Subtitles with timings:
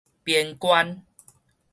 [0.25, 1.03] 邊關